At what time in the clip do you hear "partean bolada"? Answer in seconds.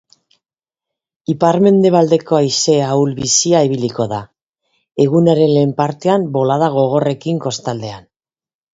5.85-6.75